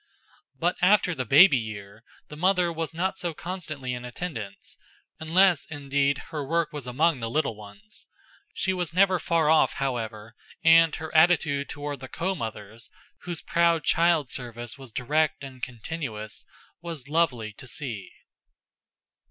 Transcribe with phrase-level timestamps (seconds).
[0.57, 4.75] But after the baby year the mother was not so constantly in attendance,
[5.19, 8.07] unless, indeed, her work was among the little ones.
[8.51, 10.33] She was never far off, however,
[10.63, 12.89] and her attitude toward the co mothers,
[13.25, 16.45] whose proud child service was direct and continuous,
[16.81, 18.11] was lovely to see.